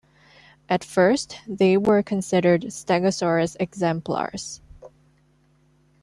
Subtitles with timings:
[0.67, 4.59] At first they were considered "Stegosaurus" exemplars.